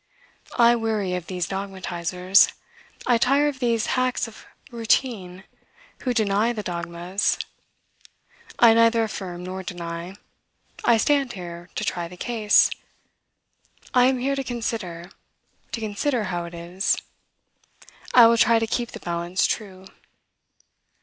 I 0.57 0.75
weary 0.75 1.13
of 1.13 1.27
these 1.27 1.47
dogmatizers. 1.47 2.51
I 3.05 3.19
tire 3.19 3.47
of 3.47 3.59
these 3.59 3.85
hacks 3.93 4.27
of 4.27 4.47
routine, 4.71 5.43
who 5.99 6.11
deny 6.11 6.53
the 6.53 6.63
dogmas. 6.63 7.37
I 8.57 8.73
neither 8.73 9.03
affirm 9.03 9.43
nor 9.43 9.61
deny. 9.61 10.15
I 10.83 10.97
stand 10.97 11.33
here 11.33 11.69
to 11.75 11.85
try 11.85 12.07
the 12.07 12.17
case. 12.17 12.71
I 13.93 14.05
am 14.05 14.17
here 14.17 14.35
to 14.35 14.43
consider, 14.43 15.11
to 15.71 15.79
consider 15.79 16.23
how 16.33 16.45
it 16.45 16.55
is. 16.55 16.97
I 18.15 18.25
will 18.25 18.37
try 18.37 18.57
to 18.57 18.65
keep 18.65 18.93
the 18.93 18.99
balance 18.99 19.45
true. 19.45 19.85